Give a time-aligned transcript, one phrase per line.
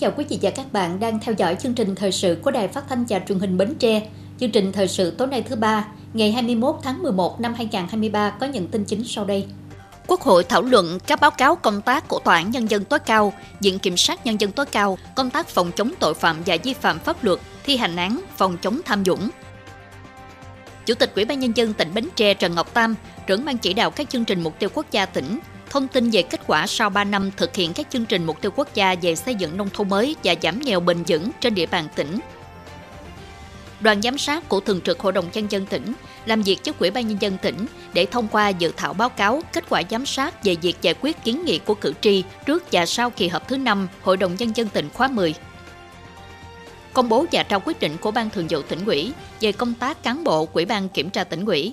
[0.00, 2.68] Chào quý vị và các bạn đang theo dõi chương trình thời sự của Đài
[2.68, 4.02] Phát thanh và Truyền hình Bến Tre.
[4.40, 8.46] Chương trình thời sự tối nay thứ ba, ngày 21 tháng 11 năm 2023 có
[8.46, 9.46] những tin chính sau đây.
[10.06, 12.98] Quốc hội thảo luận các báo cáo công tác của Tòa án Nhân dân tối
[12.98, 16.56] cao, Viện Kiểm sát Nhân dân tối cao, công tác phòng chống tội phạm và
[16.62, 19.30] vi phạm pháp luật, thi hành án, phòng chống tham nhũng.
[20.86, 22.94] Chủ tịch Ủy ban Nhân dân tỉnh Bến Tre Trần Ngọc Tam,
[23.26, 25.38] trưởng ban chỉ đạo các chương trình mục tiêu quốc gia tỉnh,
[25.70, 28.50] thông tin về kết quả sau 3 năm thực hiện các chương trình mục tiêu
[28.56, 31.66] quốc gia về xây dựng nông thôn mới và giảm nghèo bền vững trên địa
[31.66, 32.20] bàn tỉnh.
[33.80, 35.92] Đoàn giám sát của Thường trực Hội đồng Nhân dân tỉnh
[36.26, 39.42] làm việc với Ủy ban Nhân dân tỉnh để thông qua dự thảo báo cáo
[39.52, 42.86] kết quả giám sát về việc giải quyết kiến nghị của cử tri trước và
[42.86, 45.34] sau kỳ họp thứ 5 Hội đồng Nhân dân tỉnh khóa 10
[46.92, 50.02] công bố và trao quyết định của Ban Thường vụ tỉnh ủy về công tác
[50.02, 51.72] cán bộ Ủy ban Kiểm tra tỉnh ủy.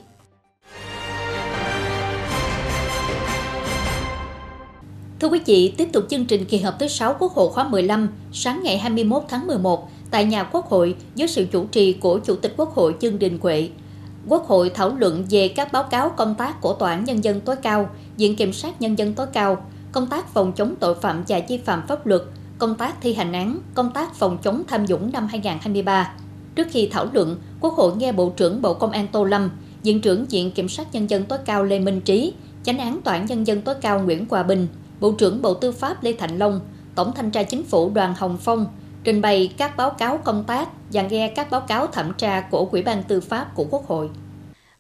[5.19, 8.09] Thưa quý vị, tiếp tục chương trình kỳ họp thứ 6 Quốc hội khóa 15,
[8.31, 12.35] sáng ngày 21 tháng 11, tại nhà Quốc hội dưới sự chủ trì của Chủ
[12.35, 13.69] tịch Quốc hội Dương Đình Huệ.
[14.27, 17.41] Quốc hội thảo luận về các báo cáo công tác của Tòa án Nhân dân
[17.41, 21.23] tối cao, Viện Kiểm sát Nhân dân tối cao, công tác phòng chống tội phạm
[21.27, 22.21] và vi phạm pháp luật,
[22.57, 26.13] công tác thi hành án, công tác phòng chống tham nhũng năm 2023.
[26.55, 29.49] Trước khi thảo luận, Quốc hội nghe Bộ trưởng Bộ Công an Tô Lâm,
[29.83, 33.13] Viện trưởng Viện Kiểm sát Nhân dân tối cao Lê Minh Trí, Chánh án Tòa
[33.13, 34.67] án Nhân dân tối cao Nguyễn Hòa Bình,
[34.99, 36.59] Bộ trưởng Bộ Tư pháp Lê Thành Long,
[36.95, 38.67] Tổng thanh tra Chính phủ Đoàn Hồng Phong
[39.03, 42.67] trình bày các báo cáo công tác và nghe các báo cáo thẩm tra của
[42.71, 44.09] Ủy ban Tư pháp của Quốc hội.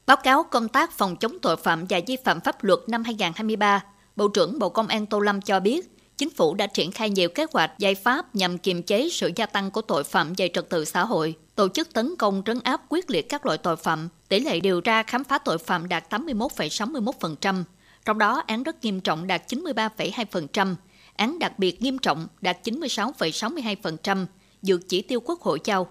[0.05, 3.83] Báo cáo công tác phòng chống tội phạm và vi phạm pháp luật năm 2023,
[4.15, 7.29] Bộ trưởng Bộ Công an Tô Lâm cho biết, Chính phủ đã triển khai nhiều
[7.29, 10.69] kế hoạch giải pháp nhằm kiềm chế sự gia tăng của tội phạm về trật
[10.69, 14.09] tự xã hội, tổ chức tấn công trấn áp quyết liệt các loại tội phạm,
[14.29, 17.63] tỷ lệ điều tra khám phá tội phạm đạt 81,61%,
[18.07, 20.75] trong đó án rất nghiêm trọng đạt 93,2%,
[21.15, 24.25] án đặc biệt nghiêm trọng đạt 96,62%,
[24.61, 25.87] vượt chỉ tiêu quốc hội giao.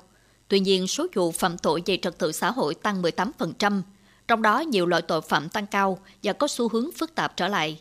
[0.48, 3.82] Tuy nhiên, số vụ phạm tội về trật tự xã hội tăng 18%,
[4.28, 7.48] trong đó nhiều loại tội phạm tăng cao và có xu hướng phức tạp trở
[7.48, 7.80] lại.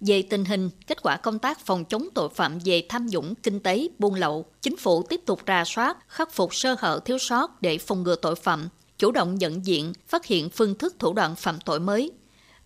[0.00, 3.60] Về tình hình, kết quả công tác phòng chống tội phạm về tham nhũng, kinh
[3.60, 7.62] tế, buôn lậu, chính phủ tiếp tục rà soát, khắc phục sơ hở thiếu sót
[7.62, 8.68] để phòng ngừa tội phạm,
[8.98, 12.12] chủ động nhận diện, phát hiện phương thức thủ đoạn phạm tội mới,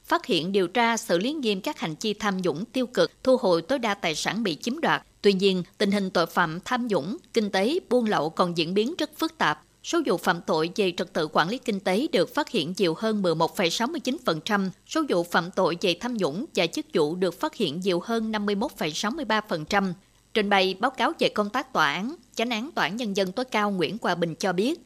[0.08, 3.36] phát hiện điều tra xử lý nghiêm các hành vi tham nhũng tiêu cực, thu
[3.36, 5.02] hồi tối đa tài sản bị chiếm đoạt.
[5.22, 8.94] Tuy nhiên, tình hình tội phạm tham nhũng, kinh tế, buôn lậu còn diễn biến
[8.98, 9.62] rất phức tạp.
[9.82, 12.94] Số vụ phạm tội về trật tự quản lý kinh tế được phát hiện nhiều
[12.98, 17.80] hơn 11,69%, số vụ phạm tội về tham nhũng và chức vụ được phát hiện
[17.80, 19.92] nhiều hơn 51,63%.
[20.34, 23.32] Trình bày báo cáo về công tác tòa án, chánh án tòa án nhân dân
[23.32, 24.80] tối cao Nguyễn Hòa Bình cho biết,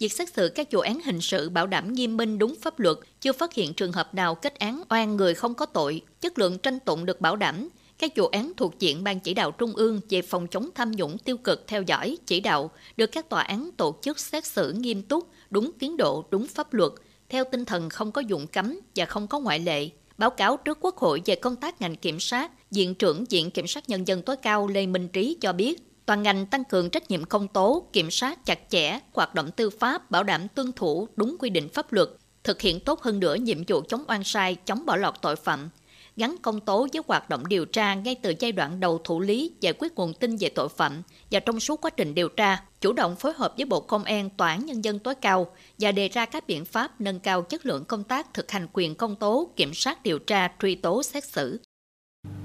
[0.00, 2.96] việc xét xử các vụ án hình sự bảo đảm nghiêm minh đúng pháp luật,
[3.20, 6.58] chưa phát hiện trường hợp nào kết án oan người không có tội, chất lượng
[6.58, 7.68] tranh tụng được bảo đảm,
[7.98, 11.18] các vụ án thuộc diện Ban chỉ đạo Trung ương về phòng chống tham nhũng
[11.18, 15.02] tiêu cực theo dõi, chỉ đạo, được các tòa án tổ chức xét xử nghiêm
[15.02, 16.92] túc, đúng tiến độ, đúng pháp luật,
[17.28, 19.88] theo tinh thần không có dụng cấm và không có ngoại lệ.
[20.18, 23.66] Báo cáo trước Quốc hội về công tác ngành kiểm sát, Viện trưởng Viện Kiểm
[23.66, 27.10] sát Nhân dân tối cao Lê Minh Trí cho biết, toàn ngành tăng cường trách
[27.10, 31.08] nhiệm công tố, kiểm soát chặt chẽ, hoạt động tư pháp, bảo đảm tuân thủ
[31.16, 32.08] đúng quy định pháp luật,
[32.44, 35.68] thực hiện tốt hơn nữa nhiệm vụ chống oan sai, chống bỏ lọt tội phạm,
[36.16, 39.52] gắn công tố với hoạt động điều tra ngay từ giai đoạn đầu thủ lý
[39.60, 42.92] giải quyết nguồn tin về tội phạm và trong suốt quá trình điều tra, chủ
[42.92, 46.08] động phối hợp với Bộ Công an, Tòa án Nhân dân tối cao và đề
[46.08, 49.50] ra các biện pháp nâng cao chất lượng công tác thực hành quyền công tố,
[49.56, 51.60] kiểm soát điều tra, truy tố, xét xử.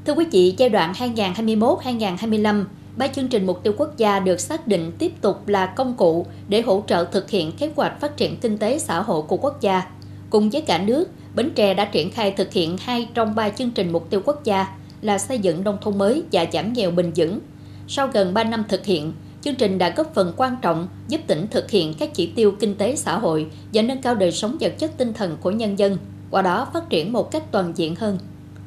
[0.06, 2.66] Thưa quý vị, giai đoạn 2021-2025,
[2.98, 6.26] ba chương trình mục tiêu quốc gia được xác định tiếp tục là công cụ
[6.50, 9.62] để hỗ trợ thực hiện kế hoạch phát triển kinh tế xã hội của quốc
[9.62, 9.84] gia.
[10.30, 13.72] Cùng với cả nước, Bến Tre đã triển khai thực hiện hai trong ba chương
[13.72, 14.68] trình mục tiêu quốc gia
[15.02, 17.40] là xây dựng nông thôn mới và giảm nghèo bền vững.
[17.88, 21.48] Sau gần 3 năm thực hiện, chương trình đã góp phần quan trọng giúp tỉnh
[21.52, 24.74] thực hiện các chỉ tiêu kinh tế xã hội và nâng cao đời sống vật
[24.78, 25.98] chất tinh thần của nhân dân,
[26.32, 28.20] qua đó phát triển một cách toàn diện hơn.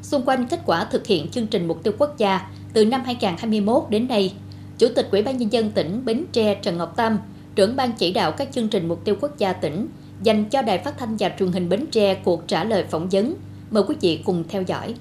[0.02, 3.82] Xung quanh kết quả thực hiện chương trình mục tiêu quốc gia từ năm 2021
[3.90, 4.34] đến nay,
[4.78, 7.18] Chủ tịch Ủy ban Nhân dân tỉnh Bến Tre Trần Ngọc Tam,
[7.54, 9.88] trưởng ban chỉ đạo các chương trình mục tiêu quốc gia tỉnh,
[10.22, 13.34] dành cho Đài Phát thanh và Truyền hình Bến Tre cuộc trả lời phỏng vấn.
[13.70, 14.94] Mời quý vị cùng theo dõi.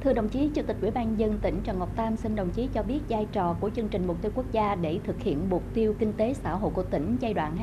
[0.00, 2.68] Thưa đồng chí Chủ tịch Ủy ban dân tỉnh Trần Ngọc Tam xin đồng chí
[2.74, 5.62] cho biết vai trò của chương trình mục tiêu quốc gia để thực hiện mục
[5.74, 7.56] tiêu kinh tế xã hội của tỉnh giai đoạn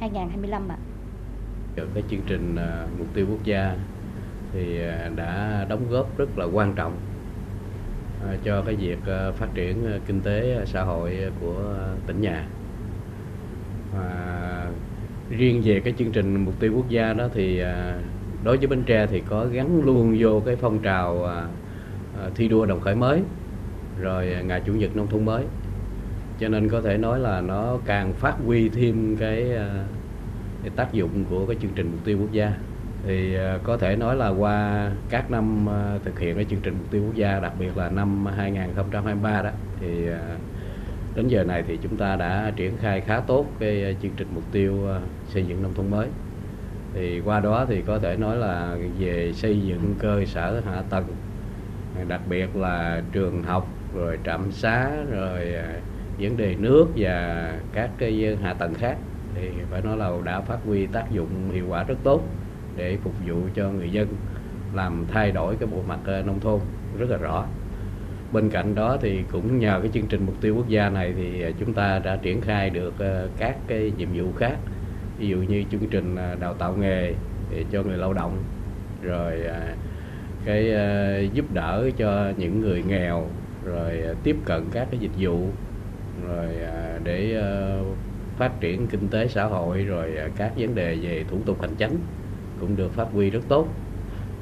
[0.00, 0.76] 2021-2025 ạ.
[1.94, 3.76] Cái chương trình à, mục tiêu quốc gia
[4.52, 6.92] thì à, đã đóng góp rất là quan trọng
[8.28, 11.76] À, cho cái việc à, phát triển à, kinh tế xã hội của
[12.06, 12.46] tỉnh nhà.
[13.94, 14.70] Và
[15.30, 17.62] riêng về cái chương trình mục tiêu quốc gia đó thì
[18.44, 21.28] đối với Bến Tre thì có gắn luôn vô cái phong trào
[22.34, 23.22] thi đua đồng khởi mới
[24.00, 25.44] rồi ngày chủ nhật nông thôn mới
[26.40, 29.50] cho nên có thể nói là nó càng phát huy thêm cái,
[30.62, 32.52] cái tác dụng của cái chương trình mục tiêu quốc gia
[33.06, 36.74] thì à, có thể nói là qua các năm à, thực hiện cái chương trình
[36.78, 39.50] mục tiêu quốc gia, đặc biệt là năm 2023 đó,
[39.80, 40.20] thì à,
[41.14, 44.44] đến giờ này thì chúng ta đã triển khai khá tốt cái chương trình mục
[44.52, 44.88] tiêu
[45.28, 46.06] xây dựng nông thôn mới.
[46.94, 51.04] Thì qua đó thì có thể nói là về xây dựng cơ sở hạ tầng,
[52.08, 55.54] đặc biệt là trường học, rồi trạm xá, rồi
[56.18, 58.96] vấn đề nước và các cái hạ tầng khác.
[59.34, 62.22] Thì phải nói là đã phát huy tác dụng hiệu quả rất tốt
[62.76, 64.08] để phục vụ cho người dân,
[64.74, 66.60] làm thay đổi cái bộ mặt ờ, nông thôn
[66.98, 67.46] rất là rõ.
[68.32, 71.42] Bên cạnh đó thì cũng nhờ cái chương trình mục tiêu quốc gia này thì
[71.42, 74.56] ờ, chúng ta đã triển khai được ờ, các cái nhiệm vụ khác.
[75.18, 77.14] Ví dụ như chương trình đào tạo nghề
[77.72, 78.36] cho người lao động,
[79.02, 79.42] rồi
[80.44, 80.72] cái
[81.32, 83.26] giúp đỡ cho những người nghèo,
[83.64, 85.48] rồi tiếp cận các cái dịch vụ,
[86.28, 86.46] rồi
[87.04, 87.42] để
[88.36, 91.98] phát triển kinh tế xã hội, rồi các vấn đề về thủ tục hành chính
[92.60, 93.68] cũng được phát huy rất tốt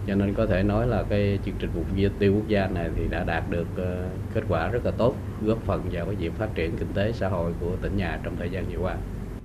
[0.09, 1.85] cho nên có thể nói là cái chương trình mục
[2.19, 5.59] tiêu quốc gia này thì đã đạt được uh, kết quả rất là tốt góp
[5.63, 8.51] phần vào cái việc phát triển kinh tế xã hội của tỉnh nhà trong thời
[8.51, 8.97] gian vừa qua.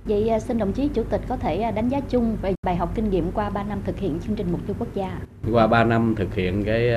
[0.04, 2.76] Vậy à, xin đồng chí Chủ tịch có thể à, đánh giá chung về bài
[2.76, 5.18] học kinh nghiệm qua 3 năm thực hiện chương trình mục tiêu quốc gia.
[5.52, 6.92] Qua 3 năm thực hiện cái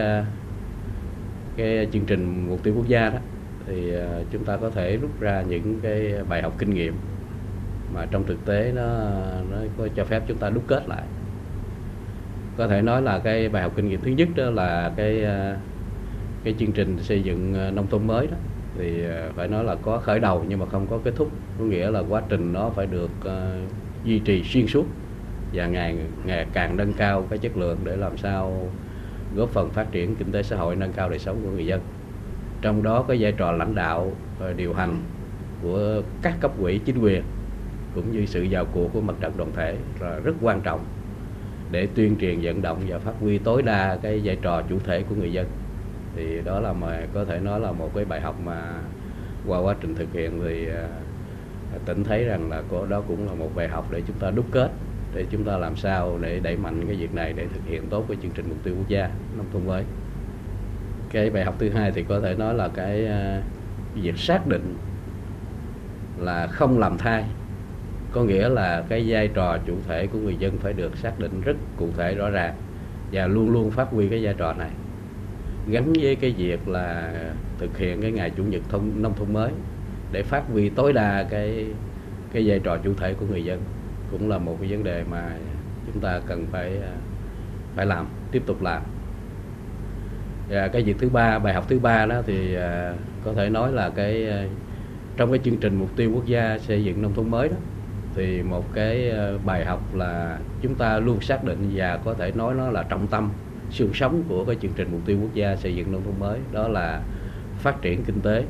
[1.58, 3.20] cái chương trình mục tiêu quốc gia đó
[3.68, 3.94] thì
[4.32, 6.96] chúng ta có thể rút ra những cái bài học kinh nghiệm
[7.94, 8.84] mà trong thực tế nó
[9.52, 11.04] nó có cho phép chúng ta đúc kết lại.
[12.58, 15.56] Có thể nói là cái bài học kinh nghiệm thứ nhất đó là cái ờ,
[16.44, 18.38] cái chương trình xây dựng ờ, nông thôn mới đó.
[18.78, 21.32] Thì ờ, phải nói là có khởi đầu nhưng mà không có kết thúc.
[21.60, 23.72] Có nghĩa là quá trình nó phải được uh,
[24.04, 24.86] duy trì xuyên suốt
[25.54, 28.70] và ngày ngày càng nâng cao cái chất lượng để làm sao
[29.36, 31.82] góp phần phát triển kinh tế xã hội nâng cao đời sống của người dân.
[32.62, 35.04] Trong đó có vai trò lãnh đạo và điều hành
[35.62, 37.24] của các cấp quỹ chính quyền
[37.96, 40.80] cũng như sự vào cuộc của mặt trận đoàn thể là rất quan trọng
[41.72, 45.04] để tuyên truyền, vận động và phát huy tối đa cái vai trò chủ thể
[45.10, 45.48] của người dân.
[46.16, 48.82] Thì đó là mà có thể nói là một cái bài học mà
[49.48, 50.88] qua quá trình thực hiện thì à,
[51.86, 54.46] tỉnh thấy rằng là có, đó cũng là một bài học để chúng ta đúc
[54.52, 54.72] kết,
[55.14, 58.06] để chúng ta làm sao để đẩy mạnh cái việc này để thực hiện tốt
[58.08, 59.84] cái chương trình mục tiêu quốc gia nông thôn mới.
[61.12, 63.42] Cái bài học thứ hai thì có thể nói là cái à,
[63.96, 64.76] việc xác định
[66.18, 67.26] là không làm thay
[68.18, 71.42] có nghĩa là cái vai trò chủ thể của người dân phải được xác định
[71.42, 72.54] rất cụ thể, rõ ràng,
[73.12, 74.70] và luôn luôn phát huy cái vai trò này.
[75.68, 77.14] Gắn với cái việc là
[77.58, 79.52] thực hiện cái ngày chủ nhật thông, nông thôn mới,
[80.12, 81.66] để phát huy tối đa cái
[82.34, 83.62] cái vai trò chủ thể của người dân,
[84.12, 85.32] cũng là một cái vấn đề mà
[85.86, 86.92] chúng ta cần phải à,
[87.76, 88.82] phải làm, tiếp tục làm.
[90.50, 92.94] Và cái việc thứ ba, bài học thứ ba đó thì à,
[93.26, 94.44] có thể nói là cái à,
[95.18, 97.56] trong cái chương trình mục tiêu quốc gia xây dựng nông thôn mới đó
[98.18, 102.32] thì một cái ờ, bài học là chúng ta luôn xác định và có thể
[102.32, 103.30] nói nó là trọng tâm,
[103.72, 106.40] xương sống của cái chương trình mục tiêu quốc gia xây dựng nông thôn mới,
[106.52, 107.02] đó là
[107.58, 108.44] phát triển kinh tế,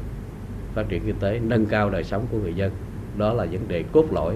[0.74, 2.72] phát triển kinh tế, nâng cao đời sống của người dân.
[3.18, 4.36] Đó là vấn đề cốt lõi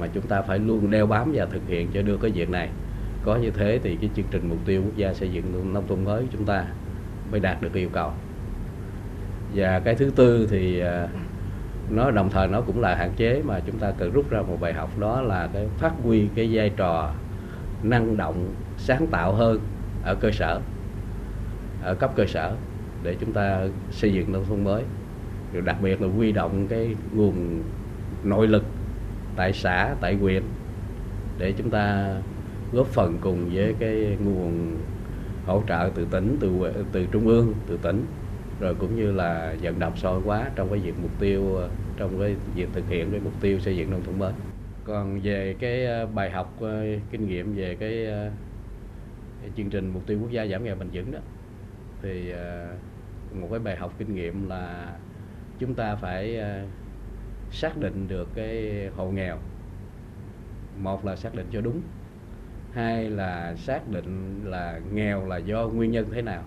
[0.00, 2.68] mà chúng ta phải luôn đeo bám và thực hiện cho đưa cái việc này.
[3.24, 6.04] Có như thế thì cái chương trình mục tiêu quốc gia xây dựng nông thôn
[6.04, 6.64] mới chúng ta
[7.30, 8.12] mới đạt được yêu cầu.
[9.54, 11.08] Và cái thứ tư thì ờ,
[11.90, 14.56] nó, đồng thời nó cũng là hạn chế mà chúng ta cần rút ra một
[14.60, 17.10] bài học, đó là cái phát huy cái vai trò
[17.82, 19.60] năng động, sáng tạo hơn
[20.04, 20.60] ở cơ sở,
[21.82, 22.54] ở cấp cơ sở
[23.02, 24.82] để chúng ta xây dựng nông thôn mới.
[25.52, 27.62] Rồi đặc biệt là huy động cái nguồn
[28.24, 28.64] nội lực,
[29.36, 30.42] tại xã, tại huyện
[31.38, 32.14] để chúng ta
[32.72, 34.76] góp phần cùng với cái nguồn
[35.46, 36.50] hỗ trợ từ tỉnh, từ
[36.92, 38.04] từ trung ương, từ tỉnh
[38.60, 41.58] rồi cũng như là vận động soi quá trong cái việc mục tiêu,
[41.96, 44.32] trong cái việc thực hiện cái mục tiêu xây dựng nông thôn mới.
[44.84, 48.30] Còn về cái ờ, bài học ờ, kinh nghiệm về cái ờ,
[49.42, 51.18] cái chương trình mục tiêu quốc gia giảm nghèo bền vững đó,
[52.02, 52.32] thì
[53.40, 54.92] một cái bài học kinh nghiệm là
[55.58, 56.40] chúng ta phải
[57.50, 59.38] xác định được cái hộ nghèo.
[60.80, 61.80] Một là xác định cho đúng.
[62.74, 66.42] Hai là xác định là nghèo là do nguyên nhân thế nào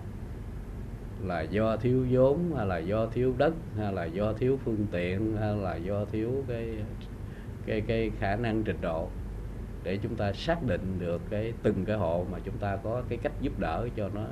[1.24, 5.36] là do thiếu vốn hay là do thiếu đất hay là do thiếu phương tiện
[5.40, 6.68] hay là do thiếu cái
[7.66, 9.08] cái cái khả năng trình độ
[9.84, 13.18] để chúng ta xác định được cái từng cái hộ mà chúng ta có cái
[13.22, 14.24] cách giúp đỡ cho nó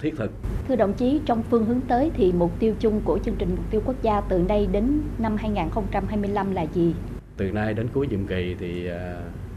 [0.00, 0.30] thiết thực.
[0.68, 3.64] Thưa đồng chí, trong phương hướng tới thì mục tiêu chung của chương trình mục
[3.70, 6.94] tiêu quốc gia từ nay đến năm 2025 là gì?
[7.36, 8.96] Từ nay đến cuối nhiệm kỳ thì uh,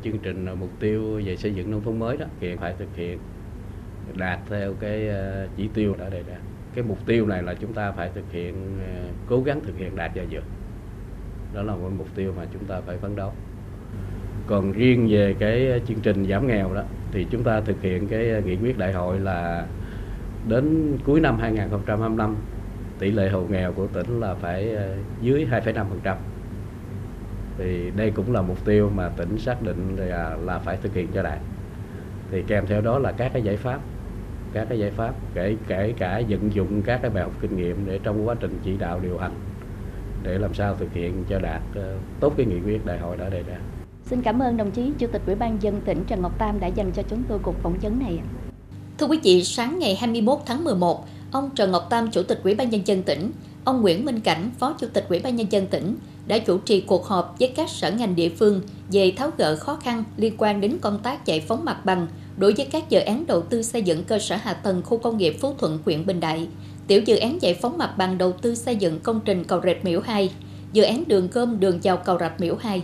[0.03, 3.19] chương trình mục tiêu về xây dựng nông thôn mới đó hiện phải thực hiện
[4.15, 6.35] đạt theo cái ờ, chỉ tiêu đã đề ra.
[6.75, 9.95] cái mục tiêu này là chúng ta phải thực hiện ờ, cố gắng thực hiện
[9.95, 10.43] đạt và vượt
[11.53, 13.31] đó là một mục tiêu mà chúng ta phải phấn đấu.
[14.47, 18.41] Còn riêng về cái chương trình giảm nghèo đó thì chúng ta thực hiện cái
[18.45, 19.65] nghị quyết đại hội là
[20.47, 22.35] đến cuối năm 2025
[22.99, 26.15] tỷ lệ hộ nghèo của tỉnh là phải ờ, dưới 2,5%
[27.57, 31.07] thì đây cũng là mục tiêu mà tỉnh xác định là, là phải thực hiện
[31.13, 31.39] cho đạt.
[32.31, 33.79] Thì kèm theo đó là các cái giải pháp
[34.53, 37.85] các cái giải pháp kể kể cả vận dụng các cái bài học kinh nghiệm
[37.85, 39.33] để trong quá trình chỉ đạo điều hành
[40.23, 43.29] để làm sao thực hiện cho đạt ờ, tốt cái nghị quyết đại hội đã
[43.29, 43.57] đề ra.
[44.05, 46.67] Xin cảm ơn đồng chí Chủ tịch Ủy ban dân tỉnh Trần Ngọc Tam đã
[46.67, 48.19] dành cho chúng tôi cuộc phỏng vấn này.
[48.97, 52.55] Thưa quý vị, sáng ngày 21 tháng 11, ông Trần Ngọc Tam, Chủ tịch Ủy
[52.55, 53.31] ban nhân dân tỉnh,
[53.63, 55.95] ông Nguyễn Minh Cảnh, Phó Chủ tịch Ủy ban nhân dân tỉnh
[56.27, 59.75] đã chủ trì cuộc họp với các sở ngành địa phương về tháo gỡ khó
[59.75, 62.07] khăn liên quan đến công tác giải phóng mặt bằng
[62.37, 65.17] đối với các dự án đầu tư xây dựng cơ sở hạ tầng khu công
[65.17, 66.47] nghiệp Phú Thuận, huyện Bình Đại,
[66.87, 69.85] tiểu dự án giải phóng mặt bằng đầu tư xây dựng công trình cầu Rạch
[69.85, 70.31] Miễu 2,
[70.73, 72.81] dự án đường cơm đường vào cầu Rạch Miễu 2.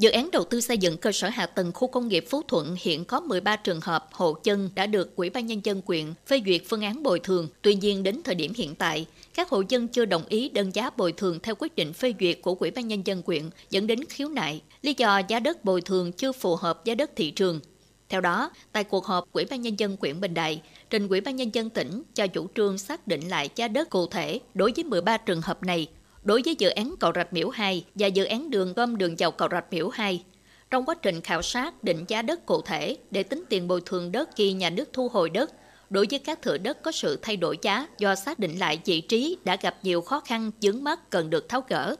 [0.00, 2.76] Dự án đầu tư xây dựng cơ sở hạ tầng khu công nghiệp Phú Thuận
[2.80, 6.42] hiện có 13 trường hợp hộ chân đã được Ủy ban Nhân dân quyện phê
[6.46, 7.48] duyệt phương án bồi thường.
[7.62, 10.90] Tuy nhiên, đến thời điểm hiện tại, các hộ dân chưa đồng ý đơn giá
[10.96, 14.04] bồi thường theo quyết định phê duyệt của Ủy ban Nhân dân quyện dẫn đến
[14.08, 14.62] khiếu nại.
[14.82, 17.60] Lý do giá đất bồi thường chưa phù hợp giá đất thị trường.
[18.10, 21.36] Theo đó, tại cuộc họp Ủy ban Nhân dân quyện Bình Đại, trình Ủy ban
[21.36, 24.84] Nhân dân tỉnh cho chủ trương xác định lại giá đất cụ thể đối với
[24.84, 25.88] 13 trường hợp này
[26.22, 29.30] đối với dự án cầu Rạch Miễu 2 và dự án đường gom đường vào
[29.30, 30.24] cầu Rạch Miễu 2.
[30.70, 34.12] Trong quá trình khảo sát định giá đất cụ thể để tính tiền bồi thường
[34.12, 35.50] đất khi nhà nước thu hồi đất,
[35.90, 39.00] đối với các thửa đất có sự thay đổi giá do xác định lại vị
[39.00, 41.96] trí đã gặp nhiều khó khăn vướng mắt cần được tháo gỡ.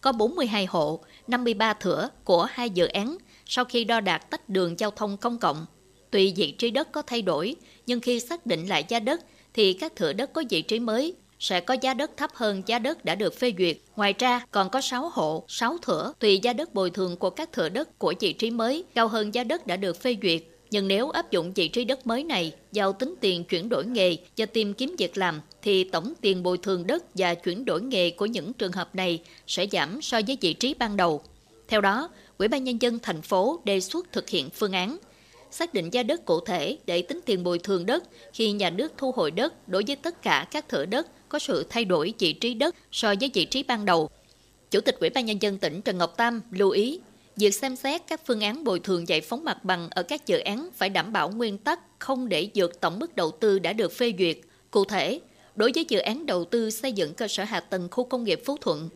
[0.00, 3.16] Có 42 hộ, 53 thửa của hai dự án
[3.52, 5.66] sau khi đo đạt tách đường giao thông công cộng.
[6.10, 9.20] Tuy vị trí đất có thay đổi, nhưng khi xác định lại giá đất
[9.54, 12.78] thì các thửa đất có vị trí mới sẽ có giá đất thấp hơn giá
[12.78, 13.76] đất đã được phê duyệt.
[13.96, 17.52] Ngoài ra, còn có 6 hộ, 6 thửa tùy giá đất bồi thường của các
[17.52, 20.42] thửa đất của vị trí mới cao hơn giá đất đã được phê duyệt.
[20.70, 24.16] Nhưng nếu áp dụng vị trí đất mới này vào tính tiền chuyển đổi nghề
[24.36, 28.10] và tìm kiếm việc làm, thì tổng tiền bồi thường đất và chuyển đổi nghề
[28.10, 31.22] của những trường hợp này sẽ giảm so với vị trí ban đầu.
[31.68, 32.08] Theo đó,
[32.40, 34.98] Ủy ban Nhân dân thành phố đề xuất thực hiện phương án
[35.50, 38.92] xác định giá đất cụ thể để tính tiền bồi thường đất khi nhà nước
[38.96, 42.32] thu hồi đất đối với tất cả các thửa đất có sự thay đổi vị
[42.32, 44.10] trí đất so với vị trí ban đầu.
[44.70, 47.00] Chủ tịch Ủy ban Nhân dân tỉnh Trần Ngọc Tam lưu ý,
[47.36, 50.38] việc xem xét các phương án bồi thường giải phóng mặt bằng ở các dự
[50.38, 53.92] án phải đảm bảo nguyên tắc không để vượt tổng mức đầu tư đã được
[53.92, 54.36] phê duyệt.
[54.70, 55.20] Cụ thể,
[55.56, 58.42] đối với dự án đầu tư xây dựng cơ sở hạ tầng khu công nghiệp
[58.44, 58.88] Phú Thuận,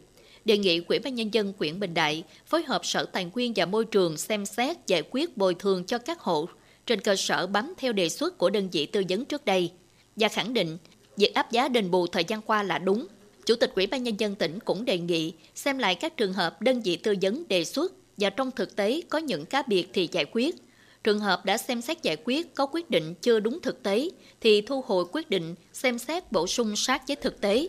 [0.45, 3.67] đề nghị Ủy ban Nhân dân quyện Bình Đại phối hợp Sở Tài nguyên và
[3.67, 6.49] Môi trường xem xét giải quyết bồi thường cho các hộ
[6.87, 9.73] trên cơ sở bám theo đề xuất của đơn vị tư vấn trước đây
[10.17, 10.79] và khẳng định
[11.17, 13.07] việc áp giá đền bù thời gian qua là đúng.
[13.47, 16.63] Chủ tịch Ủy ban Nhân dân tỉnh cũng đề nghị xem lại các trường hợp
[16.63, 20.09] đơn vị tư vấn đề xuất và trong thực tế có những cá biệt thì
[20.13, 20.57] giải quyết.
[21.05, 24.09] Trường hợp đã xem xét giải quyết, có quyết định chưa đúng thực tế
[24.41, 27.69] thì thu hồi quyết định xem xét bổ sung sát với thực tế.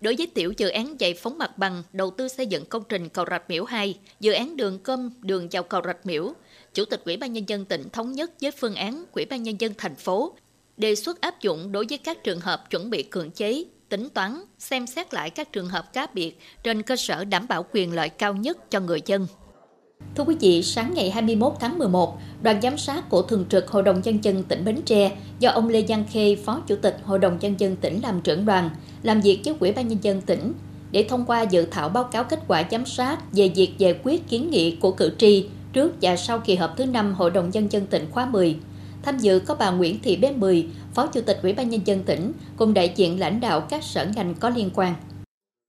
[0.00, 3.08] Đối với tiểu dự án giải phóng mặt bằng đầu tư xây dựng công trình
[3.08, 6.32] cầu Rạch Miễu 2, dự án đường cơm đường vào cầu Rạch Miễu,
[6.74, 9.60] Chủ tịch Ủy ban nhân dân tỉnh thống nhất với phương án Ủy ban nhân
[9.60, 10.34] dân thành phố
[10.76, 14.42] đề xuất áp dụng đối với các trường hợp chuẩn bị cưỡng chế, tính toán,
[14.58, 18.08] xem xét lại các trường hợp cá biệt trên cơ sở đảm bảo quyền lợi
[18.08, 19.26] cao nhất cho người dân.
[20.14, 23.82] Thưa quý vị, sáng ngày 21 tháng 11, đoàn giám sát của Thường trực Hội
[23.82, 27.18] đồng Nhân dân tỉnh Bến Tre do ông Lê Giang Khê, Phó Chủ tịch Hội
[27.18, 28.70] đồng Nhân dân tỉnh làm trưởng đoàn,
[29.02, 30.52] làm việc với Ủy ban Nhân dân tỉnh
[30.92, 34.28] để thông qua dự thảo báo cáo kết quả giám sát về việc giải quyết
[34.28, 37.72] kiến nghị của cử tri trước và sau kỳ họp thứ 5 Hội đồng Nhân
[37.72, 38.56] dân tỉnh khóa 10.
[39.02, 42.02] Tham dự có bà Nguyễn Thị Bé Mười, Phó Chủ tịch Ủy ban Nhân dân
[42.02, 44.94] tỉnh, cùng đại diện lãnh đạo các sở ngành có liên quan.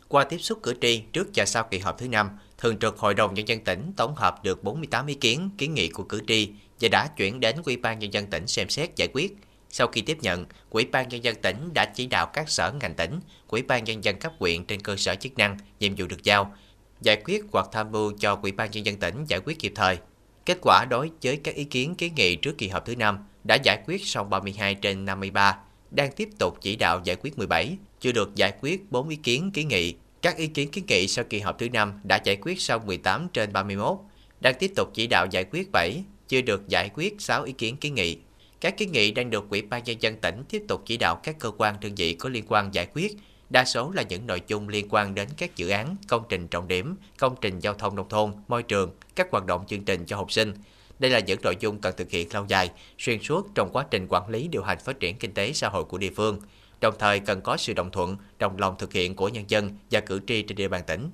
[0.08, 3.14] Qua tiếp xúc cử tri trước và sau kỳ họp thứ 5, Thường trực Hội
[3.14, 6.50] đồng Nhân dân tỉnh tổng hợp được 48 ý kiến, kiến nghị của cử tri
[6.82, 9.38] và đã chuyển đến Ủy ban Nhân dân tỉnh xem xét giải quyết.
[9.72, 12.96] Sau khi tiếp nhận, Ủy ban Nhân dân tỉnh đã chỉ đạo các sở ngành
[12.96, 16.24] tỉnh, Ủy ban Nhân dân cấp huyện trên cơ sở chức năng, nhiệm vụ được
[16.24, 16.54] giao,
[17.02, 19.98] giải quyết hoặc tham mưu cho Ủy ban Nhân dân tỉnh giải quyết kịp thời.
[20.46, 23.58] Kết quả đối với các ý kiến kiến nghị trước kỳ họp thứ 5 đã
[23.64, 25.58] giải quyết xong 32 trên 53,
[25.92, 29.52] đang tiếp tục chỉ đạo giải quyết 17, chưa được giải quyết 4 ý kiến
[29.52, 29.96] kiến nghị.
[30.22, 33.28] Các ý kiến kiến nghị sau kỳ họp thứ 5 đã giải quyết xong 18
[33.34, 33.98] trên 31,
[34.42, 37.78] đang tiếp tục chỉ đạo giải quyết 7, chưa được giải quyết 6 ý kiến
[37.78, 38.18] kiến nghị.
[38.62, 41.40] Các kiến nghị đang được Ủy ban nhân dân tỉnh tiếp tục chỉ đạo các
[41.40, 43.18] cơ quan đơn vị có liên quan giải quyết
[43.50, 46.68] đa số là những nội dung liên quan đến các dự án, công trình trọng
[46.68, 50.18] điểm, công trình giao thông nông thôn, môi trường, các hoạt động chương trình cho
[50.18, 50.54] học sinh.
[51.00, 54.08] Đây là những nội dung cần thực hiện lâu dài, xuyên suốt trong quá trình
[54.10, 56.40] quản lý điều hành phát triển kinh tế xã hội của địa phương.
[56.82, 60.00] đồng thời cần có sự đồng thuận, đồng lòng thực hiện của nhân dân và
[60.00, 61.10] cử tri trên địa bàn tỉnh.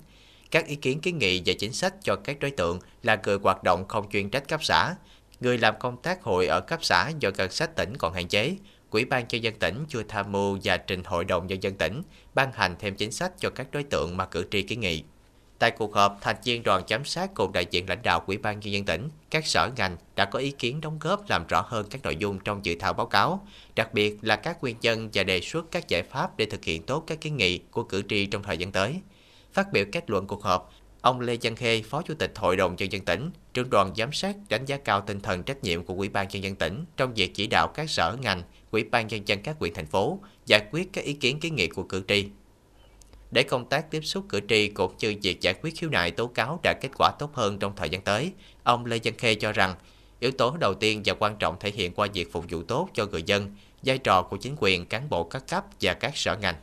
[0.50, 3.62] Các ý kiến kiến nghị về chính sách cho các đối tượng là người hoạt
[3.62, 4.94] động không chuyên trách cấp xã,
[5.40, 8.56] người làm công tác hội ở cấp xã do ngân sách tỉnh còn hạn chế,
[8.90, 12.02] Quỹ ban cho dân tỉnh chưa tham mưu và trình Hội đồng nhân dân tỉnh
[12.34, 15.02] ban hành thêm chính sách cho các đối tượng mà cử tri kiến nghị.
[15.58, 18.60] Tại cuộc họp, thành viên đoàn giám sát cùng đại diện lãnh đạo Quỹ ban
[18.60, 21.86] nhân dân tỉnh, các sở ngành đã có ý kiến đóng góp làm rõ hơn
[21.90, 25.22] các nội dung trong dự thảo báo cáo, đặc biệt là các nguyên nhân và
[25.22, 28.26] đề xuất các giải pháp để thực hiện tốt các kiến nghị của cử tri
[28.26, 29.00] trong thời gian tới.
[29.52, 32.76] Phát biểu kết luận cuộc họp, ông Lê Văn Khê, Phó Chủ tịch Hội đồng
[32.76, 35.94] nhân dân tỉnh, trưởng đoàn giám sát đánh giá cao tinh thần trách nhiệm của
[35.94, 39.28] Ủy ban nhân dân tỉnh trong việc chỉ đạo các sở ngành, Ủy ban nhân
[39.28, 42.28] dân các huyện thành phố giải quyết các ý kiến kiến nghị của cử tri
[43.30, 46.26] để công tác tiếp xúc cử tri cũng như việc giải quyết khiếu nại tố
[46.26, 48.32] cáo đạt kết quả tốt hơn trong thời gian tới.
[48.62, 49.74] Ông Lê Văn Khê cho rằng,
[50.20, 53.06] yếu tố đầu tiên và quan trọng thể hiện qua việc phục vụ tốt cho
[53.06, 56.54] người dân, vai trò của chính quyền, cán bộ các cấp và các sở ngành.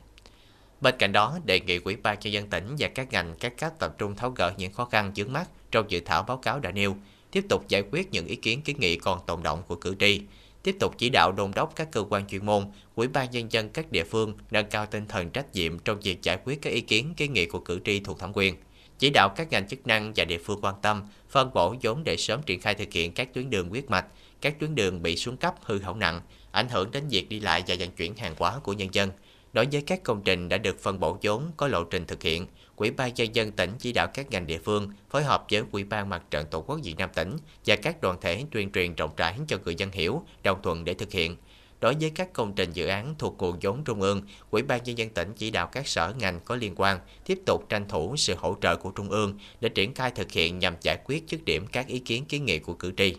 [0.81, 3.73] Bên cạnh đó, đề nghị Ủy ban nhân dân tỉnh và các ngành các cấp
[3.79, 6.71] tập trung tháo gỡ những khó khăn vướng mắt trong dự thảo báo cáo đã
[6.71, 6.95] nêu,
[7.31, 10.21] tiếp tục giải quyết những ý kiến kiến nghị còn tồn động của cử tri,
[10.63, 12.65] tiếp tục chỉ đạo đôn đốc các cơ quan chuyên môn,
[12.95, 16.23] ủy ban nhân dân các địa phương nâng cao tinh thần trách nhiệm trong việc
[16.23, 18.55] giải quyết các ý kiến kiến nghị của cử tri thuộc thẩm quyền.
[18.99, 22.17] Chỉ đạo các ngành chức năng và địa phương quan tâm, phân bổ vốn để
[22.17, 24.05] sớm triển khai thực hiện các tuyến đường huyết mạch,
[24.41, 27.63] các tuyến đường bị xuống cấp hư hỏng nặng, ảnh hưởng đến việc đi lại
[27.67, 29.11] và vận chuyển hàng hóa của nhân dân.
[29.55, 32.47] Đối với các công trình đã được phân bổ vốn có lộ trình thực hiện,
[32.75, 35.83] Quỹ ban nhân dân tỉnh chỉ đạo các ngành địa phương phối hợp với Quỹ
[35.83, 39.11] ban Mặt trận Tổ quốc Việt Nam tỉnh và các đoàn thể tuyên truyền rộng
[39.17, 41.35] rãi cho người dân hiểu, đồng thuận để thực hiện.
[41.81, 44.97] Đối với các công trình dự án thuộc nguồn vốn trung ương, Quỹ ban nhân
[44.97, 48.35] dân tỉnh chỉ đạo các sở ngành có liên quan tiếp tục tranh thủ sự
[48.37, 51.67] hỗ trợ của trung ương để triển khai thực hiện nhằm giải quyết dứt điểm
[51.71, 53.15] các ý kiến kiến nghị của cử tri.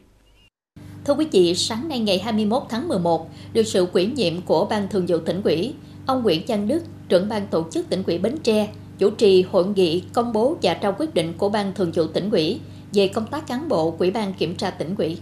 [1.04, 4.88] Thưa quý vị, sáng nay ngày 21 tháng 11, được sự quyển nhiệm của Ban
[4.88, 5.74] Thường vụ tỉnh ủy,
[6.06, 9.66] ông Nguyễn Văn Đức, trưởng ban tổ chức tỉnh ủy Bến Tre, chủ trì hội
[9.66, 12.60] nghị công bố và trao quyết định của Ban Thường vụ tỉnh ủy
[12.92, 15.18] về công tác cán bộ Ủy ban kiểm tra tỉnh ủy.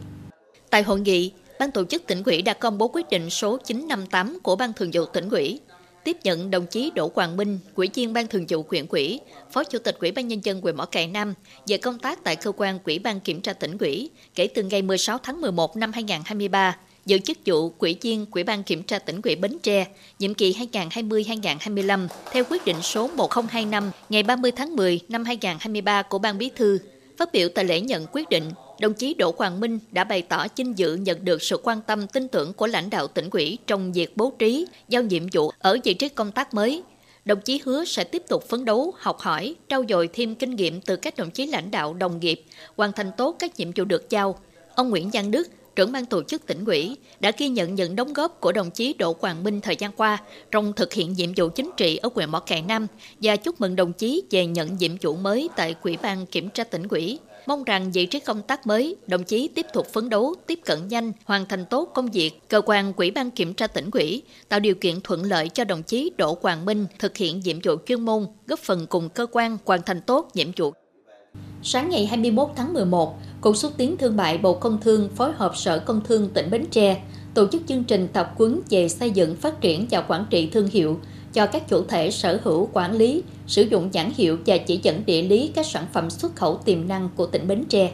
[0.70, 4.38] Tại hội nghị, Ban tổ chức tỉnh ủy đã công bố quyết định số 958
[4.42, 5.61] của Ban Thường vụ tỉnh ủy
[6.05, 9.20] tiếp nhận đồng chí Đỗ Hoàng Minh, Ủy viên Ban Thường vụ huyện ủy,
[9.51, 11.35] Phó Chủ tịch Ủy ban nhân dân huyện Mỏ Cày Nam
[11.66, 14.83] về công tác tại cơ quan Ủy ban kiểm tra tỉnh ủy kể từ ngày
[14.83, 19.21] 16 tháng 11 năm 2023 giữ chức vụ Quỹ viên Quỹ ban Kiểm tra tỉnh
[19.25, 19.87] ủy Bến Tre,
[20.19, 26.19] nhiệm kỳ 2020-2025 theo quyết định số 1025 ngày 30 tháng 10 năm 2023 của
[26.19, 26.79] Ban Bí thư.
[27.19, 30.47] Phát biểu tại lễ nhận quyết định, đồng chí Đỗ Hoàng Minh đã bày tỏ
[30.57, 33.93] vinh dự nhận được sự quan tâm tin tưởng của lãnh đạo tỉnh ủy trong
[33.93, 36.83] việc bố trí, giao nhiệm vụ ở vị trí công tác mới.
[37.25, 40.81] Đồng chí hứa sẽ tiếp tục phấn đấu, học hỏi, trau dồi thêm kinh nghiệm
[40.81, 42.45] từ các đồng chí lãnh đạo đồng nghiệp,
[42.77, 44.38] hoàn thành tốt các nhiệm vụ được giao.
[44.75, 48.12] Ông Nguyễn Văn Đức, trưởng ban tổ chức tỉnh ủy đã ghi nhận những đóng
[48.12, 51.48] góp của đồng chí Đỗ Hoàng Minh thời gian qua trong thực hiện nhiệm vụ
[51.48, 52.87] chính trị ở huyện Mỏ Cày Nam
[53.20, 56.64] và chúc mừng đồng chí về nhận nhiệm vụ mới tại Quỹ ban Kiểm tra
[56.64, 57.18] tỉnh ủy.
[57.46, 60.88] Mong rằng vị trí công tác mới, đồng chí tiếp tục phấn đấu, tiếp cận
[60.88, 62.48] nhanh, hoàn thành tốt công việc.
[62.48, 65.82] Cơ quan Quỹ ban Kiểm tra tỉnh ủy tạo điều kiện thuận lợi cho đồng
[65.82, 69.58] chí Đỗ Hoàng Minh thực hiện nhiệm vụ chuyên môn, góp phần cùng cơ quan
[69.64, 70.72] hoàn thành tốt nhiệm vụ.
[71.66, 75.57] Sáng ngày 21 tháng 11, Cục xúc tiến thương mại Bộ Công Thương phối hợp
[75.57, 77.03] Sở Công Thương tỉnh Bến Tre
[77.35, 80.68] tổ chức chương trình tập huấn về xây dựng, phát triển và quản trị thương
[80.68, 81.00] hiệu
[81.33, 85.03] cho các chủ thể sở hữu quản lý, sử dụng nhãn hiệu và chỉ dẫn
[85.07, 87.92] địa lý các sản phẩm xuất khẩu tiềm năng của tỉnh Bến Tre.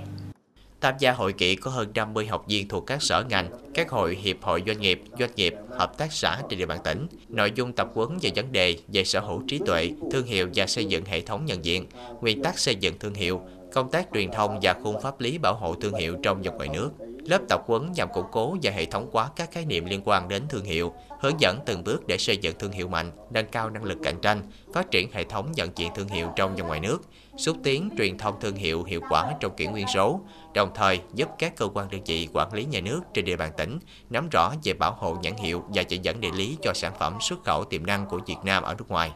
[0.80, 4.16] Tham gia hội nghị có hơn 50 học viên thuộc các sở ngành, các hội
[4.22, 7.06] hiệp hội doanh nghiệp, doanh nghiệp, hợp tác xã trên địa bàn tỉnh.
[7.28, 10.66] Nội dung tập huấn về vấn đề về sở hữu trí tuệ, thương hiệu và
[10.66, 11.86] xây dựng hệ thống nhận diện,
[12.20, 13.40] nguyên tắc xây dựng thương hiệu,
[13.72, 16.68] công tác truyền thông và khung pháp lý bảo hộ thương hiệu trong và ngoài
[16.68, 16.90] nước.
[17.24, 20.28] Lớp tập huấn nhằm củng cố và hệ thống hóa các khái niệm liên quan
[20.28, 23.70] đến thương hiệu, hướng dẫn từng bước để xây dựng thương hiệu mạnh, nâng cao
[23.70, 24.42] năng lực cạnh tranh,
[24.74, 26.98] phát triển hệ thống nhận diện thương hiệu trong và ngoài nước,
[27.36, 30.20] xúc tiến truyền thông thương hiệu hiệu quả trong kỷ nguyên số,
[30.54, 33.52] đồng thời giúp các cơ quan đơn vị quản lý nhà nước trên địa bàn
[33.56, 33.78] tỉnh
[34.10, 37.18] nắm rõ về bảo hộ nhãn hiệu và chỉ dẫn địa lý cho sản phẩm
[37.20, 39.12] xuất khẩu tiềm năng của Việt Nam ở nước ngoài.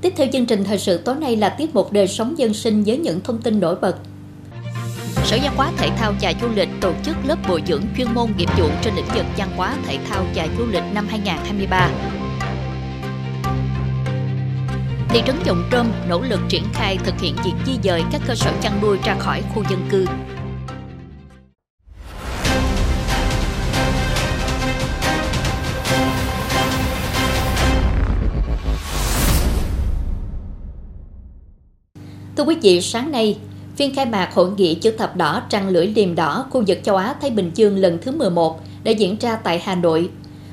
[0.00, 2.82] Tiếp theo chương trình thời sự tối nay là tiết mục đời sống dân sinh
[2.82, 3.96] với những thông tin nổi bật.
[5.24, 8.30] Sở Văn hóa, Thể thao và Du lịch tổ chức lớp bồi dưỡng chuyên môn
[8.36, 11.90] nghiệp vụ trên lĩnh vực văn hóa, thể thao và du lịch năm 2023.
[15.08, 18.34] Thị trấn Dòng Trơm nỗ lực triển khai thực hiện việc di dời các cơ
[18.34, 20.06] sở chăn nuôi ra khỏi khu dân cư.
[32.40, 33.38] Thưa quý vị, sáng nay,
[33.76, 36.96] phiên khai mạc hội nghị chữ thập đỏ trăng lưỡi liềm đỏ khu vực châu
[36.96, 40.10] Á Thái Bình Dương lần thứ 11 đã diễn ra tại Hà Nội.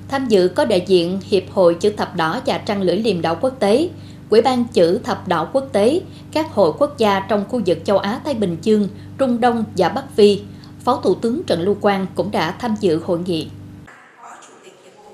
[0.07, 3.33] Tham dự có đại diện Hiệp hội Chữ Thập Đỏ và Trăng Lưỡi Liềm Đỏ
[3.41, 3.89] Quốc tế,
[4.29, 7.97] Quỹ ban Chữ Thập Đỏ Quốc tế, các hội quốc gia trong khu vực châu
[7.97, 10.39] Á-Thái Bình Dương, Trung Đông và Bắc Phi.
[10.83, 13.47] Phó Thủ tướng Trần Lưu Quang cũng đã tham dự hội nghị.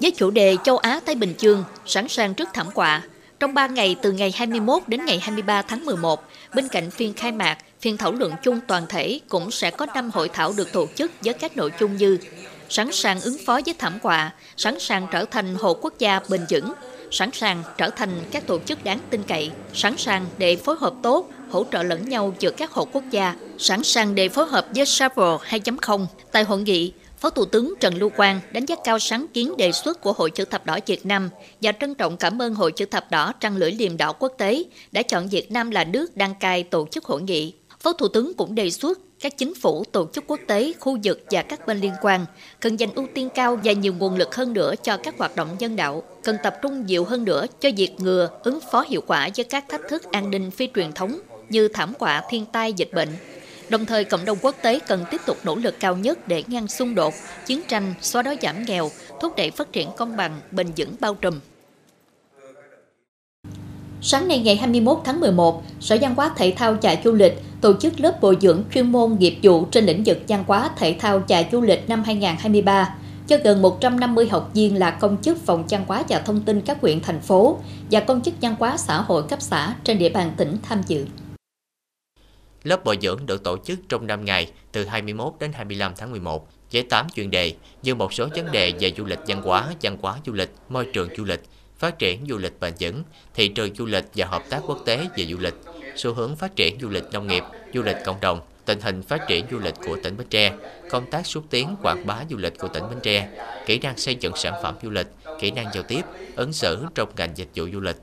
[0.02, 3.02] Với chủ đề châu Á-Thái Bình Dương, sẵn sàng trước thảm họa,
[3.40, 6.24] trong 3 ngày từ ngày 21 đến ngày 23 tháng 11,
[6.56, 10.12] bên cạnh phiên khai mạc, phiên thảo luận chung toàn thể cũng sẽ có 5
[10.14, 12.18] hội thảo được tổ chức với các nội dung như
[12.70, 16.42] sẵn sàng ứng phó với thảm họa, sẵn sàng trở thành hộ quốc gia bền
[16.50, 16.74] vững,
[17.12, 20.94] sẵn sàng trở thành các tổ chức đáng tin cậy, sẵn sàng để phối hợp
[21.04, 24.68] tốt, hỗ trợ lẫn nhau giữa các hộ quốc gia, sẵn sàng để phối hợp
[24.76, 26.06] với Travel 2.0.
[26.32, 29.72] Tại hội nghị, Phó Thủ tướng Trần Lưu Quang đánh giá cao sáng kiến đề
[29.72, 31.30] xuất của Hội chữ thập đỏ Việt Nam
[31.62, 34.64] và trân trọng cảm ơn Hội chữ thập đỏ Trăng lưỡi liềm đỏ quốc tế
[34.92, 37.54] đã chọn Việt Nam là nước đăng cai tổ chức hội nghị.
[37.80, 41.26] Phó Thủ tướng cũng đề xuất các chính phủ, tổ chức quốc tế, khu vực
[41.32, 42.26] và các bên liên quan
[42.60, 45.50] cần dành ưu tiên cao và nhiều nguồn lực hơn nữa cho các hoạt động
[45.60, 49.30] nhân đạo, cần tập trung nhiều hơn nữa cho việc ngừa, ứng phó hiệu quả
[49.36, 52.94] với các thách thức an ninh phi truyền thống như thảm họa thiên tai dịch
[52.94, 53.10] bệnh.
[53.70, 56.68] Đồng thời, cộng đồng quốc tế cần tiếp tục nỗ lực cao nhất để ngăn
[56.68, 57.14] xung đột,
[57.46, 58.90] chiến tranh, xóa đói giảm nghèo,
[59.22, 61.40] thúc đẩy phát triển công bằng, bền vững bao trùm.
[64.02, 67.74] Sáng nay ngày 21 tháng 11, Sở Văn hóa Thể thao và Du lịch tổ
[67.80, 71.24] chức lớp bồi dưỡng chuyên môn nghiệp vụ trên lĩnh vực văn hóa thể thao
[71.28, 72.96] và du lịch năm 2023
[73.28, 76.82] cho gần 150 học viên là công chức phòng văn hóa và thông tin các
[76.82, 77.58] huyện thành phố
[77.92, 81.06] và công chức văn hóa xã hội cấp xã trên địa bàn tỉnh tham dự.
[82.64, 86.48] Lớp bồi dưỡng được tổ chức trong 5 ngày từ 21 đến 25 tháng 11
[86.74, 89.98] với 8 chuyên đề như một số vấn đề về du lịch văn hóa, văn
[90.02, 91.42] hóa du lịch, môi trường du lịch,
[91.78, 95.08] phát triển du lịch bền vững, thị trường du lịch và hợp tác quốc tế
[95.18, 95.54] về du lịch,
[95.96, 99.28] xu hướng phát triển du lịch nông nghiệp, du lịch cộng đồng, tình hình phát
[99.28, 100.54] triển du lịch của tỉnh Bến Tre,
[100.90, 103.30] công tác xúc tiến quảng bá du lịch của tỉnh Bến Tre,
[103.66, 105.08] kỹ năng xây dựng sản phẩm du lịch,
[105.40, 106.02] kỹ năng giao tiếp,
[106.36, 107.98] ứng xử trong ngành dịch vụ du lịch.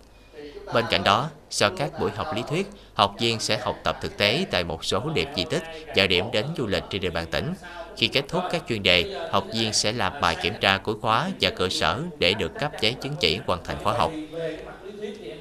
[0.74, 4.16] Bên cạnh đó, sau các buổi học lý thuyết, học viên sẽ học tập thực
[4.18, 5.62] tế tại một số điểm di tích
[5.96, 7.54] và điểm đến du lịch trên địa bàn tỉnh.
[7.96, 11.30] Khi kết thúc các chuyên đề, học viên sẽ làm bài kiểm tra cuối khóa
[11.40, 14.12] và cơ sở để được cấp giấy chứng chỉ hoàn thành khóa học.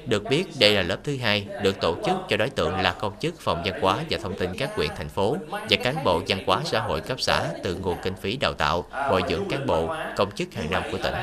[0.06, 3.12] Được biết, đây là lớp thứ hai được tổ chức cho đối tượng là công
[3.20, 6.38] chức phòng văn hóa và thông tin các huyện thành phố và cán bộ văn
[6.46, 9.94] hóa xã hội cấp xã từ nguồn kinh phí đào tạo, bồi dưỡng cán bộ,
[10.16, 11.14] công chức hàng năm của tỉnh.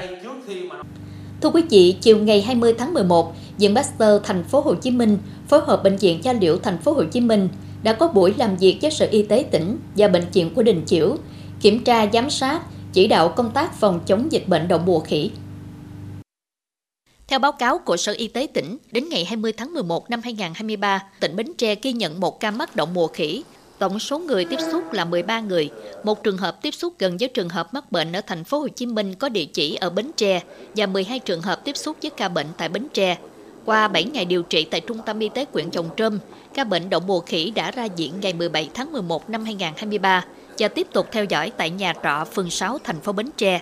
[1.41, 5.17] Thưa quý vị, chiều ngày 20 tháng 11, Viện Pasteur Thành phố Hồ Chí Minh
[5.47, 7.49] phối hợp bệnh viện Gia Liễu Thành phố Hồ Chí Minh
[7.83, 10.83] đã có buổi làm việc với Sở Y tế tỉnh và bệnh viện của Đình
[10.85, 11.17] Chiểu,
[11.61, 12.61] kiểm tra giám sát,
[12.93, 15.31] chỉ đạo công tác phòng chống dịch bệnh đậu mùa khỉ.
[17.27, 21.03] Theo báo cáo của Sở Y tế tỉnh, đến ngày 20 tháng 11 năm 2023,
[21.19, 23.43] tỉnh Bến Tre ghi nhận một ca mắc đậu mùa khỉ.
[23.79, 25.69] Tổng số người tiếp xúc là 13 người.
[26.03, 28.67] Một trường hợp tiếp xúc gần với trường hợp mắc bệnh ở thành phố Hồ
[28.67, 30.41] Chí Minh có địa chỉ ở Bến Tre
[30.75, 33.17] và 12 trường hợp tiếp xúc với ca bệnh tại Bến Tre.
[33.65, 36.19] Qua 7 ngày điều trị tại Trung tâm Y tế quyện Chồng Trâm,
[36.53, 40.25] ca bệnh đậu mùa khỉ đã ra viện ngày 17 tháng 11 năm 2023
[40.59, 43.61] và tiếp tục theo dõi tại nhà trọ phường 6 thành phố Bến Tre.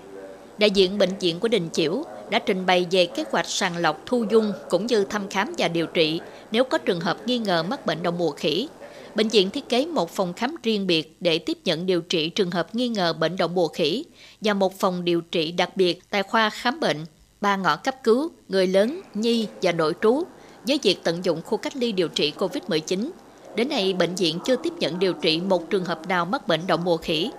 [0.58, 4.02] Đại diện bệnh viện của Đình Chiểu đã trình bày về kế hoạch sàng lọc
[4.06, 6.20] thu dung cũng như thăm khám và điều trị
[6.52, 8.68] nếu có trường hợp nghi ngờ mắc bệnh đậu mùa khỉ.
[9.16, 12.52] Bệnh viện thiết kế một phòng khám riêng biệt để tiếp nhận điều trị trường
[12.52, 14.06] hợp nghi ngờ bệnh động mùa khỉ
[14.42, 17.06] và một phòng điều trị đặc biệt tại khoa khám bệnh,
[17.42, 20.24] ba ngõ cấp cứu, người lớn, nhi và nội trú
[20.68, 23.10] với việc tận dụng khu cách ly điều trị COVID-19.
[23.56, 26.68] Đến nay, bệnh viện chưa tiếp nhận điều trị một trường hợp nào mắc bệnh
[26.68, 27.32] động mùa khỉ.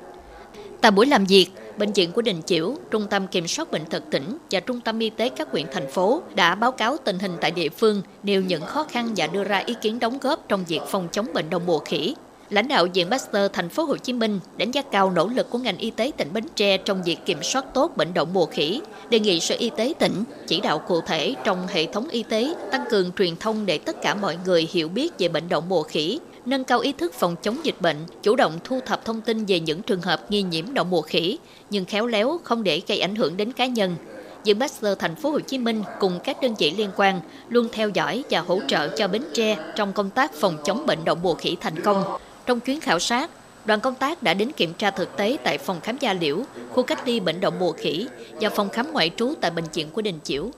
[0.80, 1.46] Tại buổi làm việc,
[1.78, 4.98] Bệnh viện của Đình Chiểu, Trung tâm Kiểm soát Bệnh tật tỉnh và Trung tâm
[4.98, 8.42] Y tế các huyện thành phố đã báo cáo tình hình tại địa phương, nêu
[8.42, 11.50] những khó khăn và đưa ra ý kiến đóng góp trong việc phòng chống bệnh
[11.50, 12.14] đậu mùa khỉ.
[12.50, 15.58] Lãnh đạo Viện Pasteur Thành phố Hồ Chí Minh đánh giá cao nỗ lực của
[15.58, 18.80] ngành y tế tỉnh Bến Tre trong việc kiểm soát tốt bệnh đậu mùa khỉ,
[19.10, 22.54] đề nghị Sở Y tế tỉnh chỉ đạo cụ thể trong hệ thống y tế
[22.70, 25.82] tăng cường truyền thông để tất cả mọi người hiểu biết về bệnh đậu mùa
[25.82, 29.44] khỉ, nâng cao ý thức phòng chống dịch bệnh, chủ động thu thập thông tin
[29.44, 31.38] về những trường hợp nghi nhiễm đậu mùa khỉ,
[31.70, 33.96] nhưng khéo léo không để gây ảnh hưởng đến cá nhân.
[34.44, 37.88] Viện Pasteur Thành phố Hồ Chí Minh cùng các đơn vị liên quan luôn theo
[37.88, 41.34] dõi và hỗ trợ cho Bến Tre trong công tác phòng chống bệnh đậu mùa
[41.34, 42.04] khỉ thành công.
[42.46, 43.30] Trong chuyến khảo sát,
[43.64, 46.82] đoàn công tác đã đến kiểm tra thực tế tại phòng khám gia liễu, khu
[46.82, 48.06] cách ly bệnh đậu mùa khỉ
[48.40, 50.50] và phòng khám ngoại trú tại bệnh viện của Đình Chiểu.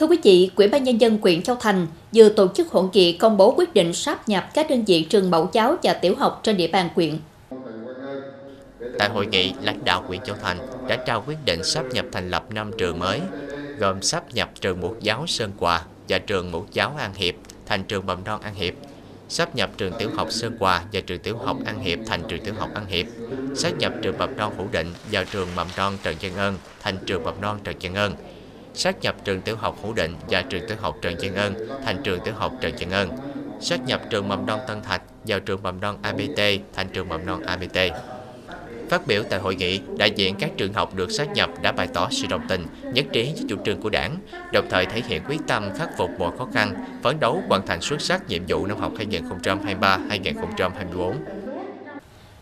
[0.00, 3.12] Thưa quý vị, Quỹ ban Nhân dân quyện Châu Thành vừa tổ chức hội nghị
[3.12, 6.40] công bố quyết định sáp nhập các đơn vị trường mẫu giáo và tiểu học
[6.42, 7.18] trên địa bàn quyện.
[8.98, 10.58] Tại hội nghị, lãnh đạo huyện Châu Thành
[10.88, 13.20] đã trao quyết định sáp nhập thành lập 5 trường mới,
[13.78, 17.34] gồm sáp nhập trường mẫu giáo Sơn Quà và trường mẫu giáo An Hiệp
[17.66, 18.74] thành trường mầm non An Hiệp.
[19.28, 22.44] sắp nhập trường tiểu học Sơn Hòa và trường tiểu học An Hiệp thành trường
[22.44, 23.06] tiểu học An Hiệp,
[23.54, 26.98] sáp nhập trường mầm non Phủ Định vào trường mầm non Trần Văn Ơn thành
[27.06, 28.14] trường mầm non Trần Văn Ơn,
[28.74, 31.54] sát nhập trường tiểu học Hữu Định và trường tiểu học Trần Văn Ơn
[31.84, 33.10] thành trường tiểu học Trần Văn Ơn,
[33.60, 36.40] sát nhập trường mầm non Tân Thạch vào trường mầm non ABT
[36.74, 37.78] thành trường mầm non ABT.
[38.90, 41.86] Phát biểu tại hội nghị, đại diện các trường học được sát nhập đã bày
[41.86, 44.16] tỏ sự đồng tình, nhất trí với chủ trương của đảng,
[44.52, 47.80] đồng thời thể hiện quyết tâm khắc phục mọi khó khăn, phấn đấu hoàn thành
[47.80, 48.92] xuất sắc nhiệm vụ năm học
[49.80, 51.12] 2023-2024.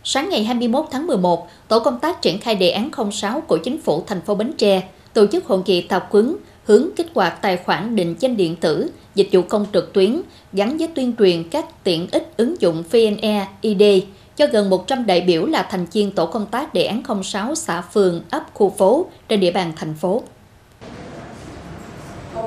[0.05, 3.83] Sáng ngày 21 tháng 11, Tổ công tác triển khai đề án 06 của Chính
[3.83, 4.83] phủ thành phố Bến Tre
[5.19, 8.91] tổ chức hội nghị tập huấn hướng kích hoạt tài khoản định danh điện tử,
[9.15, 10.21] dịch vụ công trực tuyến
[10.53, 14.03] gắn với tuyên truyền các tiện ích ứng dụng VNE, ID
[14.37, 17.81] cho gần 100 đại biểu là thành viên tổ công tác đề án 06 xã
[17.81, 20.23] phường, ấp, khu phố trên địa bàn thành phố.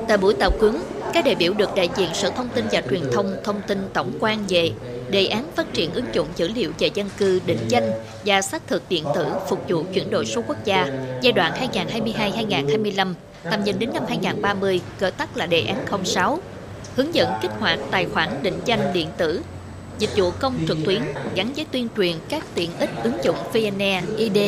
[0.08, 0.76] Tại buổi tập huấn,
[1.12, 4.12] các đại biểu được đại diện Sở Thông tin và Truyền thông thông tin tổng
[4.20, 4.70] quan về
[5.12, 7.90] đề án phát triển ứng dụng dữ liệu về dân cư định danh
[8.24, 10.88] và xác thực điện tử phục vụ chuyển đổi số quốc gia
[11.20, 13.14] giai đoạn 2022-2025,
[13.50, 16.38] tầm nhìn đến năm 2030, gọi tắt là đề án 06,
[16.96, 19.42] hướng dẫn kích hoạt tài khoản định danh điện tử
[19.98, 21.02] dịch vụ công trực tuyến
[21.34, 24.38] gắn với tuyên truyền các tiện ích ứng dụng VNE, ID.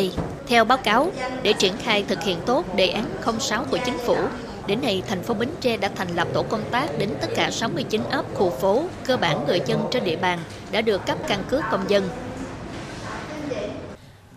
[0.48, 3.04] Theo báo cáo, để triển khai thực hiện tốt đề án
[3.40, 4.16] 06 của chính phủ,
[4.66, 7.50] đến nay thành phố Bến Tre đã thành lập tổ công tác đến tất cả
[7.50, 10.38] 69 ấp khu phố, cơ bản người dân trên địa bàn
[10.72, 12.08] đã được cấp căn cước công dân.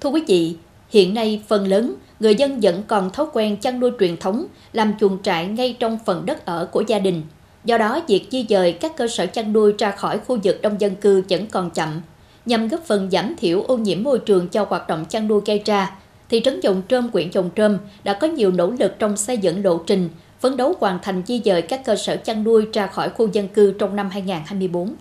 [0.02, 0.56] Thưa quý vị,
[0.90, 4.94] hiện nay phần lớn người dân vẫn còn thói quen chăn nuôi truyền thống, làm
[5.00, 7.24] chuồng trại ngay trong phần đất ở của gia đình–
[7.68, 10.82] Do đó, việc di dời các cơ sở chăn nuôi ra khỏi khu vực đông
[10.82, 12.02] dân cư vẫn còn chậm.
[12.46, 15.62] Nhằm góp phần giảm thiểu ô nhiễm môi trường cho hoạt động chăn nuôi gây
[15.66, 15.96] ra,
[16.30, 19.64] thị trấn Dòng Trơm, huyện Dòng Trơm đã có nhiều nỗ lực trong xây dựng
[19.64, 20.10] lộ trình,
[20.40, 23.48] phấn đấu hoàn thành di dời các cơ sở chăn nuôi ra khỏi khu dân
[23.48, 24.96] cư trong năm 2024.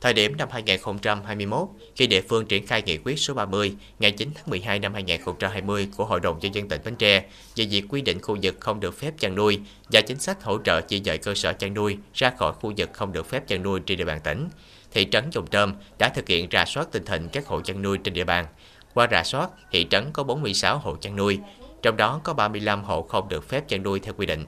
[0.00, 4.30] Thời điểm năm 2021, khi địa phương triển khai nghị quyết số 30 ngày 9
[4.34, 7.24] tháng 12 năm 2020 của Hội đồng Nhân dân tỉnh Bến Tre
[7.56, 9.58] về việc quy định khu vực không được phép chăn nuôi
[9.92, 12.90] và chính sách hỗ trợ di dời cơ sở chăn nuôi ra khỏi khu vực
[12.92, 14.48] không được phép chăn nuôi trên địa bàn tỉnh,
[14.92, 17.98] thị trấn Dòng Trơm đã thực hiện rà soát tình hình các hộ chăn nuôi
[17.98, 18.46] trên địa bàn.
[18.94, 21.40] Qua rà soát, thị trấn có 46 hộ chăn nuôi,
[21.82, 24.44] trong đó có 35 hộ không được phép chăn nuôi theo quy định.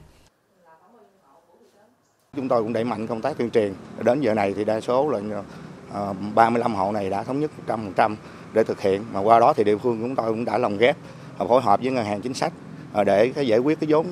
[2.35, 3.73] Chúng tôi cũng đẩy mạnh công tác tuyên truyền.
[4.03, 5.43] Đến giờ này thì đa số là
[5.93, 8.15] ờ, 35 hộ này đã thống nhất 100%
[8.53, 9.05] để thực hiện.
[9.13, 10.97] Mà qua đó thì địa phương chúng tôi cũng đã lồng ghép
[11.37, 12.53] ờ, phối hợp với ngân hàng chính sách
[12.93, 14.07] ờ, để giải quyết cái vốn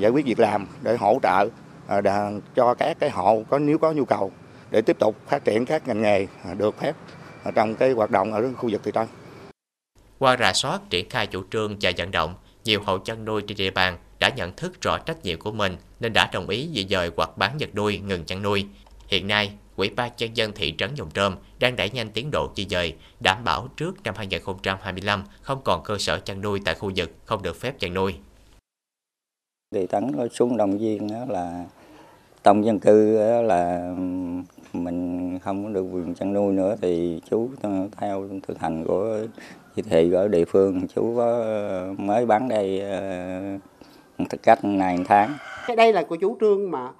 [0.00, 1.48] giải quyết việc làm để hỗ trợ
[2.54, 4.32] cho các cái hộ có nếu có nhu cầu
[4.70, 6.26] để tiếp tục phát triển các ngành nghề
[6.58, 6.96] được phép
[7.54, 9.06] trong cái hoạt động ở khu vực thị trấn.
[10.18, 13.56] Qua rà soát triển khai chủ trương và vận động, nhiều hộ chăn nuôi trên
[13.56, 16.86] địa bàn đã nhận thức rõ trách nhiệm của mình nên đã đồng ý di
[16.90, 18.66] dời hoặc bán vật nuôi ngừng chăn nuôi.
[19.08, 22.50] Hiện nay, quỹ ban nhân dân thị trấn Dòng Trơm đang đẩy nhanh tiến độ
[22.56, 26.92] di dời, đảm bảo trước năm 2025 không còn cơ sở chăn nuôi tại khu
[26.96, 28.14] vực không được phép chăn nuôi.
[29.74, 31.64] Thị trấn xuống đồng viên là
[32.42, 33.94] tổng dân cư là
[34.72, 37.50] mình không có được quyền chăn nuôi nữa thì chú
[37.96, 39.18] theo thực hành của
[39.76, 45.34] thì thị ở địa phương chú có ờ, mới bán đây ờ, cách này tháng.
[45.76, 46.90] Đây là của chủ trương mà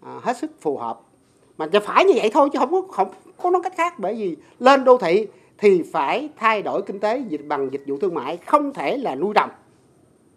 [0.00, 1.00] à, hết sức phù hợp.
[1.58, 3.10] Mà จะ phải như vậy thôi chứ không có không
[3.42, 3.98] có nói cách khác.
[3.98, 5.26] Bởi vì lên đô thị
[5.58, 9.14] thì phải thay đổi kinh tế dịch, bằng dịch vụ thương mại, không thể là
[9.14, 9.50] nuôi trồng.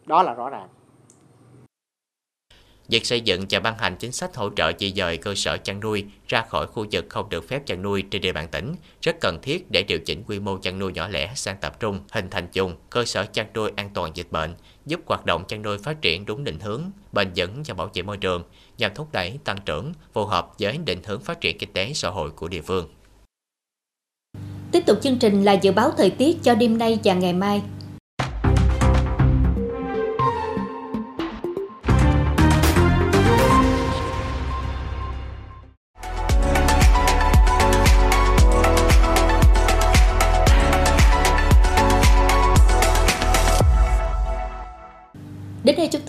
[0.06, 0.68] Đó là rõ ràng.
[2.92, 5.80] Việc xây dựng và ban hành chính sách hỗ trợ di dời cơ sở chăn
[5.80, 9.16] nuôi ra khỏi khu vực không được phép chăn nuôi trên địa bàn tỉnh rất
[9.22, 12.30] cần thiết để điều chỉnh quy mô chăn nuôi nhỏ lẻ sang tập trung, hình
[12.30, 14.54] thành chung cơ sở chăn nuôi an toàn dịch bệnh,
[14.86, 16.82] giúp hoạt động chăn nuôi phát triển đúng định hướng,
[17.14, 18.44] bền vững và bảo vệ môi trường,
[18.78, 22.10] nhằm thúc đẩy tăng trưởng phù hợp với định hướng phát triển kinh tế xã
[22.10, 22.88] hội của địa phương.
[24.72, 27.62] Tiếp tục chương trình là dự báo thời tiết cho đêm nay và ngày mai.